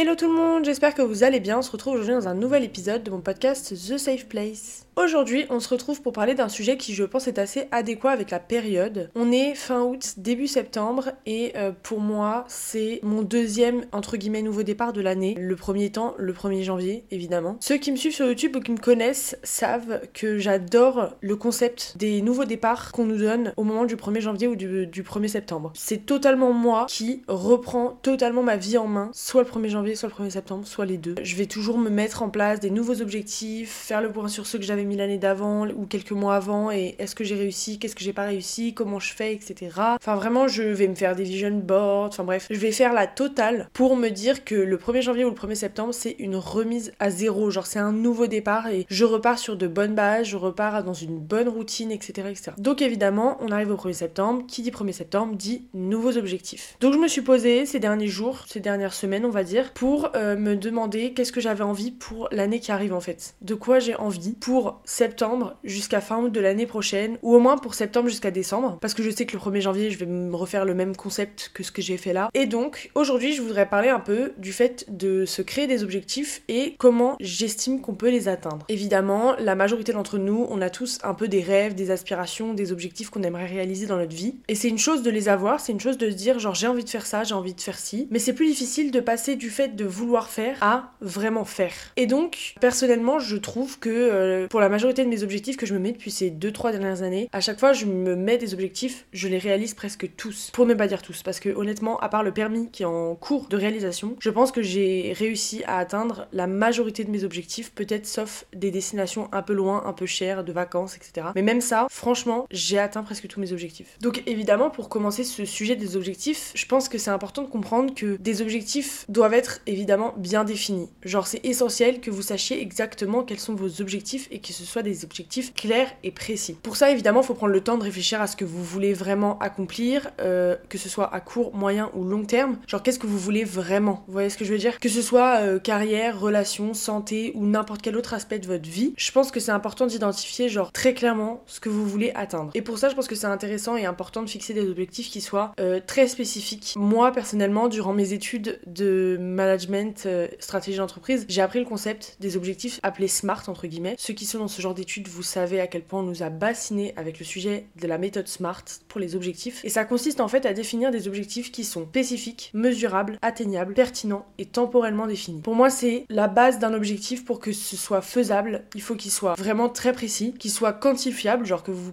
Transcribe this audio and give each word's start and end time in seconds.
Hello 0.00 0.14
tout 0.14 0.28
le 0.28 0.32
monde, 0.32 0.64
j'espère 0.64 0.94
que 0.94 1.02
vous 1.02 1.24
allez 1.24 1.40
bien. 1.40 1.58
On 1.58 1.62
se 1.62 1.72
retrouve 1.72 1.94
aujourd'hui 1.94 2.14
dans 2.14 2.28
un 2.28 2.34
nouvel 2.34 2.62
épisode 2.62 3.02
de 3.02 3.10
mon 3.10 3.20
podcast 3.20 3.74
The 3.74 3.98
Safe 3.98 4.26
Place. 4.26 4.86
Aujourd'hui, 4.94 5.46
on 5.48 5.60
se 5.60 5.68
retrouve 5.68 6.02
pour 6.02 6.12
parler 6.12 6.34
d'un 6.34 6.48
sujet 6.48 6.76
qui, 6.76 6.92
je 6.92 7.04
pense, 7.04 7.28
est 7.28 7.38
assez 7.38 7.68
adéquat 7.70 8.10
avec 8.10 8.32
la 8.32 8.40
période. 8.40 9.10
On 9.14 9.30
est 9.30 9.54
fin 9.54 9.82
août, 9.82 10.14
début 10.16 10.48
septembre, 10.48 11.12
et 11.24 11.52
euh, 11.56 11.70
pour 11.84 12.00
moi, 12.00 12.44
c'est 12.48 12.98
mon 13.04 13.22
deuxième, 13.22 13.86
entre 13.92 14.16
guillemets, 14.16 14.42
nouveau 14.42 14.64
départ 14.64 14.92
de 14.92 15.00
l'année. 15.00 15.36
Le 15.38 15.54
premier 15.54 15.90
temps, 15.90 16.14
le 16.18 16.32
1er 16.32 16.62
janvier, 16.62 17.04
évidemment. 17.12 17.58
Ceux 17.60 17.76
qui 17.76 17.92
me 17.92 17.96
suivent 17.96 18.14
sur 18.14 18.26
YouTube 18.26 18.56
ou 18.56 18.60
qui 18.60 18.72
me 18.72 18.78
connaissent 18.78 19.36
savent 19.44 20.00
que 20.14 20.38
j'adore 20.38 21.14
le 21.20 21.36
concept 21.36 21.94
des 21.96 22.20
nouveaux 22.20 22.44
départs 22.44 22.90
qu'on 22.90 23.04
nous 23.04 23.18
donne 23.18 23.52
au 23.56 23.62
moment 23.62 23.84
du 23.84 23.94
1er 23.94 24.20
janvier 24.20 24.48
ou 24.48 24.56
du, 24.56 24.88
du 24.88 25.02
1er 25.04 25.28
septembre. 25.28 25.72
C'est 25.76 26.06
totalement 26.06 26.52
moi 26.52 26.86
qui 26.88 27.22
reprend 27.28 27.98
totalement 28.02 28.42
ma 28.42 28.56
vie 28.56 28.78
en 28.78 28.88
main, 28.88 29.10
soit 29.12 29.44
le 29.44 29.48
1er 29.48 29.68
janvier, 29.68 29.87
soit 29.94 30.08
le 30.08 30.24
1er 30.24 30.30
septembre, 30.30 30.66
soit 30.66 30.86
les 30.86 30.98
deux. 30.98 31.14
Je 31.22 31.36
vais 31.36 31.46
toujours 31.46 31.78
me 31.78 31.90
mettre 31.90 32.22
en 32.22 32.30
place 32.30 32.60
des 32.60 32.70
nouveaux 32.70 33.00
objectifs, 33.00 33.70
faire 33.70 34.02
le 34.02 34.10
point 34.10 34.28
sur 34.28 34.46
ceux 34.46 34.58
que 34.58 34.64
j'avais 34.64 34.84
mis 34.84 34.96
l'année 34.96 35.18
d'avant 35.18 35.66
ou 35.68 35.86
quelques 35.86 36.12
mois 36.12 36.36
avant 36.36 36.70
et 36.70 36.96
est-ce 36.98 37.14
que 37.14 37.24
j'ai 37.24 37.36
réussi, 37.36 37.78
qu'est-ce 37.78 37.94
que 37.94 38.04
j'ai 38.04 38.12
pas 38.12 38.24
réussi, 38.24 38.74
comment 38.74 38.98
je 38.98 39.12
fais, 39.12 39.32
etc. 39.34 39.70
Enfin 39.96 40.16
vraiment 40.16 40.48
je 40.48 40.62
vais 40.62 40.88
me 40.88 40.94
faire 40.94 41.16
des 41.16 41.24
vision 41.24 41.50
boards, 41.50 42.08
enfin 42.08 42.24
bref, 42.24 42.46
je 42.50 42.58
vais 42.58 42.72
faire 42.72 42.92
la 42.92 43.06
totale 43.06 43.68
pour 43.72 43.96
me 43.96 44.08
dire 44.08 44.44
que 44.44 44.54
le 44.54 44.76
1er 44.76 45.02
janvier 45.02 45.24
ou 45.24 45.30
le 45.30 45.34
1er 45.34 45.54
septembre 45.54 45.94
c'est 45.94 46.16
une 46.18 46.36
remise 46.36 46.92
à 46.98 47.10
zéro, 47.10 47.50
genre 47.50 47.66
c'est 47.66 47.78
un 47.78 47.92
nouveau 47.92 48.26
départ 48.26 48.68
et 48.68 48.86
je 48.88 49.04
repars 49.04 49.38
sur 49.38 49.56
de 49.56 49.66
bonnes 49.66 49.94
bases, 49.94 50.26
je 50.26 50.36
repars 50.36 50.82
dans 50.84 50.94
une 50.94 51.18
bonne 51.18 51.48
routine, 51.48 51.90
etc. 51.90 52.28
etc. 52.30 52.52
Donc 52.58 52.82
évidemment 52.82 53.38
on 53.40 53.50
arrive 53.50 53.70
au 53.70 53.76
1er 53.76 53.92
septembre, 53.92 54.44
qui 54.46 54.62
dit 54.62 54.70
1er 54.70 54.92
septembre 54.92 55.34
dit 55.36 55.66
nouveaux 55.74 56.16
objectifs. 56.16 56.76
Donc 56.80 56.94
je 56.94 56.98
me 56.98 57.08
suis 57.08 57.22
posée 57.22 57.66
ces 57.66 57.80
derniers 57.80 58.08
jours, 58.08 58.44
ces 58.46 58.60
dernières 58.60 58.94
semaines 58.94 59.24
on 59.24 59.30
va 59.30 59.44
dire, 59.44 59.72
pour 59.78 60.10
euh, 60.16 60.36
me 60.36 60.56
demander 60.56 61.12
qu'est-ce 61.12 61.30
que 61.30 61.40
j'avais 61.40 61.62
envie 61.62 61.92
pour 61.92 62.28
l'année 62.32 62.58
qui 62.58 62.72
arrive 62.72 62.92
en 62.92 62.98
fait. 63.00 63.36
De 63.42 63.54
quoi 63.54 63.78
j'ai 63.78 63.94
envie 63.94 64.32
pour 64.32 64.80
septembre 64.84 65.54
jusqu'à 65.62 66.00
fin 66.00 66.18
août 66.18 66.32
de 66.32 66.40
l'année 66.40 66.66
prochaine, 66.66 67.16
ou 67.22 67.36
au 67.36 67.38
moins 67.38 67.56
pour 67.58 67.74
septembre 67.74 68.08
jusqu'à 68.08 68.32
décembre, 68.32 68.78
parce 68.80 68.92
que 68.92 69.04
je 69.04 69.10
sais 69.10 69.24
que 69.24 69.36
le 69.36 69.38
1er 69.38 69.60
janvier, 69.60 69.90
je 69.92 69.98
vais 69.98 70.06
me 70.06 70.34
refaire 70.34 70.64
le 70.64 70.74
même 70.74 70.96
concept 70.96 71.52
que 71.54 71.62
ce 71.62 71.70
que 71.70 71.80
j'ai 71.80 71.96
fait 71.96 72.12
là. 72.12 72.28
Et 72.34 72.46
donc, 72.46 72.90
aujourd'hui, 72.96 73.34
je 73.34 73.40
voudrais 73.40 73.68
parler 73.68 73.88
un 73.88 74.00
peu 74.00 74.32
du 74.36 74.52
fait 74.52 74.84
de 74.88 75.24
se 75.24 75.42
créer 75.42 75.68
des 75.68 75.84
objectifs 75.84 76.42
et 76.48 76.74
comment 76.76 77.16
j'estime 77.20 77.80
qu'on 77.80 77.94
peut 77.94 78.10
les 78.10 78.26
atteindre. 78.26 78.66
Évidemment, 78.68 79.36
la 79.38 79.54
majorité 79.54 79.92
d'entre 79.92 80.18
nous, 80.18 80.44
on 80.50 80.60
a 80.60 80.70
tous 80.70 80.98
un 81.04 81.14
peu 81.14 81.28
des 81.28 81.40
rêves, 81.40 81.76
des 81.76 81.92
aspirations, 81.92 82.52
des 82.52 82.72
objectifs 82.72 83.10
qu'on 83.10 83.22
aimerait 83.22 83.46
réaliser 83.46 83.86
dans 83.86 83.98
notre 83.98 84.16
vie. 84.16 84.34
Et 84.48 84.56
c'est 84.56 84.70
une 84.70 84.76
chose 84.76 85.04
de 85.04 85.10
les 85.12 85.28
avoir, 85.28 85.60
c'est 85.60 85.70
une 85.70 85.78
chose 85.78 85.98
de 85.98 86.10
se 86.10 86.16
dire 86.16 86.40
genre 86.40 86.56
j'ai 86.56 86.66
envie 86.66 86.82
de 86.82 86.90
faire 86.90 87.06
ça, 87.06 87.22
j'ai 87.22 87.36
envie 87.36 87.54
de 87.54 87.60
faire 87.60 87.78
ci, 87.78 88.08
mais 88.10 88.18
c'est 88.18 88.32
plus 88.32 88.48
difficile 88.48 88.90
de 88.90 88.98
passer 88.98 89.36
du 89.36 89.50
fait 89.50 89.67
de 89.76 89.84
vouloir 89.84 90.28
faire 90.28 90.56
à 90.60 90.92
vraiment 91.00 91.44
faire. 91.44 91.72
Et 91.96 92.06
donc, 92.06 92.54
personnellement, 92.60 93.18
je 93.18 93.36
trouve 93.36 93.78
que 93.78 93.88
euh, 93.90 94.48
pour 94.48 94.60
la 94.60 94.68
majorité 94.68 95.04
de 95.04 95.08
mes 95.08 95.22
objectifs 95.22 95.56
que 95.56 95.66
je 95.66 95.74
me 95.74 95.78
mets 95.78 95.92
depuis 95.92 96.10
ces 96.10 96.30
2-3 96.30 96.72
dernières 96.72 97.02
années, 97.02 97.28
à 97.32 97.40
chaque 97.40 97.58
fois 97.58 97.72
je 97.72 97.86
me 97.86 98.16
mets 98.16 98.38
des 98.38 98.54
objectifs, 98.54 99.06
je 99.12 99.28
les 99.28 99.38
réalise 99.38 99.74
presque 99.74 100.10
tous. 100.16 100.50
Pour 100.52 100.66
ne 100.66 100.74
pas 100.74 100.86
dire 100.86 101.02
tous, 101.02 101.22
parce 101.22 101.40
que 101.40 101.50
honnêtement, 101.50 101.98
à 102.00 102.08
part 102.08 102.22
le 102.22 102.32
permis 102.32 102.70
qui 102.70 102.82
est 102.82 102.86
en 102.86 103.14
cours 103.14 103.48
de 103.48 103.56
réalisation, 103.56 104.16
je 104.20 104.30
pense 104.30 104.52
que 104.52 104.62
j'ai 104.62 105.12
réussi 105.16 105.62
à 105.66 105.78
atteindre 105.78 106.26
la 106.32 106.46
majorité 106.46 107.04
de 107.04 107.10
mes 107.10 107.24
objectifs, 107.24 107.72
peut-être 107.72 108.06
sauf 108.06 108.44
des 108.54 108.70
destinations 108.70 109.28
un 109.32 109.42
peu 109.42 109.52
loin, 109.52 109.84
un 109.86 109.92
peu 109.92 110.06
chères, 110.06 110.44
de 110.44 110.52
vacances, 110.52 110.96
etc. 110.96 111.28
Mais 111.34 111.42
même 111.42 111.60
ça, 111.60 111.86
franchement, 111.90 112.46
j'ai 112.50 112.78
atteint 112.78 113.02
presque 113.02 113.26
tous 113.28 113.40
mes 113.40 113.52
objectifs. 113.52 113.96
Donc 114.00 114.22
évidemment, 114.26 114.70
pour 114.70 114.88
commencer 114.88 115.24
ce 115.24 115.44
sujet 115.44 115.76
des 115.76 115.96
objectifs, 115.96 116.52
je 116.54 116.66
pense 116.66 116.88
que 116.88 116.98
c'est 116.98 117.10
important 117.10 117.42
de 117.42 117.48
comprendre 117.48 117.94
que 117.94 118.16
des 118.16 118.42
objectifs 118.42 119.04
doivent 119.08 119.34
être 119.34 119.57
évidemment 119.66 120.14
bien 120.16 120.44
définis. 120.44 120.88
Genre 121.04 121.26
c'est 121.26 121.44
essentiel 121.44 122.00
que 122.00 122.10
vous 122.10 122.22
sachiez 122.22 122.60
exactement 122.60 123.22
quels 123.22 123.40
sont 123.40 123.54
vos 123.54 123.80
objectifs 123.80 124.28
et 124.30 124.40
que 124.40 124.52
ce 124.52 124.64
soit 124.64 124.82
des 124.82 125.04
objectifs 125.04 125.54
clairs 125.54 125.90
et 126.02 126.10
précis. 126.10 126.56
Pour 126.62 126.76
ça, 126.76 126.90
évidemment, 126.90 127.22
faut 127.22 127.34
prendre 127.34 127.52
le 127.52 127.60
temps 127.60 127.78
de 127.78 127.84
réfléchir 127.84 128.20
à 128.20 128.26
ce 128.26 128.36
que 128.36 128.44
vous 128.44 128.62
voulez 128.62 128.92
vraiment 128.92 129.38
accomplir, 129.38 130.10
euh, 130.20 130.56
que 130.68 130.78
ce 130.78 130.88
soit 130.88 131.12
à 131.14 131.20
court, 131.20 131.54
moyen 131.54 131.90
ou 131.94 132.04
long 132.04 132.24
terme. 132.24 132.58
Genre, 132.66 132.82
qu'est-ce 132.82 132.98
que 132.98 133.06
vous 133.06 133.18
voulez 133.18 133.44
vraiment? 133.44 134.04
Vous 134.06 134.12
voyez 134.12 134.30
ce 134.30 134.38
que 134.38 134.44
je 134.44 134.52
veux 134.52 134.58
dire? 134.58 134.78
Que 134.80 134.88
ce 134.88 135.02
soit 135.02 135.40
euh, 135.40 135.58
carrière, 135.58 136.18
relation, 136.18 136.74
santé 136.74 137.32
ou 137.34 137.46
n'importe 137.46 137.82
quel 137.82 137.96
autre 137.96 138.14
aspect 138.14 138.38
de 138.38 138.46
votre 138.46 138.68
vie, 138.68 138.94
je 138.96 139.10
pense 139.12 139.30
que 139.30 139.40
c'est 139.40 139.52
important 139.52 139.86
d'identifier, 139.86 140.48
genre, 140.48 140.72
très 140.72 140.94
clairement 140.94 141.42
ce 141.46 141.60
que 141.60 141.68
vous 141.68 141.86
voulez 141.86 142.12
atteindre. 142.14 142.50
Et 142.54 142.62
pour 142.62 142.78
ça, 142.78 142.88
je 142.88 142.94
pense 142.94 143.06
que 143.06 143.14
c'est 143.14 143.26
intéressant 143.26 143.76
et 143.76 143.86
important 143.86 144.22
de 144.22 144.28
fixer 144.28 144.54
des 144.54 144.68
objectifs 144.68 145.10
qui 145.10 145.20
soient 145.20 145.52
euh, 145.60 145.80
très 145.84 146.08
spécifiques. 146.08 146.74
Moi, 146.76 147.12
personnellement, 147.12 147.68
durant 147.68 147.92
mes 147.92 148.12
études 148.12 148.60
de 148.66 149.16
management, 149.48 150.08
stratégie 150.38 150.78
d'entreprise, 150.78 151.24
j'ai 151.28 151.40
appris 151.40 151.58
le 151.58 151.64
concept 151.64 152.16
des 152.20 152.36
objectifs 152.36 152.80
appelés 152.82 153.08
SMART, 153.08 153.48
entre 153.48 153.66
guillemets. 153.66 153.94
Ceux 153.98 154.14
qui 154.14 154.26
sont 154.26 154.38
dans 154.38 154.48
ce 154.48 154.60
genre 154.60 154.74
d'études 154.74 155.08
vous 155.08 155.22
savez 155.22 155.60
à 155.60 155.66
quel 155.66 155.82
point 155.82 156.00
on 156.00 156.04
nous 156.04 156.22
a 156.22 156.30
bassiné 156.30 156.92
avec 156.96 157.18
le 157.18 157.24
sujet 157.24 157.66
de 157.80 157.86
la 157.86 157.98
méthode 157.98 158.28
SMART 158.28 158.64
pour 158.88 159.00
les 159.00 159.16
objectifs. 159.16 159.64
Et 159.64 159.68
ça 159.68 159.84
consiste 159.84 160.20
en 160.20 160.28
fait 160.28 160.46
à 160.46 160.52
définir 160.52 160.90
des 160.90 161.08
objectifs 161.08 161.50
qui 161.52 161.64
sont 161.64 161.86
spécifiques, 161.86 162.50
mesurables, 162.54 163.18
atteignables, 163.22 163.74
pertinents 163.74 164.26
et 164.38 164.44
temporellement 164.44 165.06
définis. 165.06 165.40
Pour 165.40 165.54
moi, 165.54 165.70
c'est 165.70 166.04
la 166.08 166.28
base 166.28 166.58
d'un 166.58 166.74
objectif 166.74 167.24
pour 167.24 167.40
que 167.40 167.52
ce 167.52 167.76
soit 167.76 168.02
faisable. 168.02 168.64
Il 168.74 168.82
faut 168.82 168.94
qu'il 168.94 169.10
soit 169.10 169.34
vraiment 169.34 169.68
très 169.68 169.92
précis, 169.92 170.34
qu'il 170.38 170.50
soit 170.50 170.72
quantifiable, 170.72 171.46
genre 171.46 171.62
que 171.62 171.70
vous 171.70 171.92